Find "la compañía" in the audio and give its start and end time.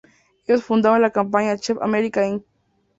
1.03-1.59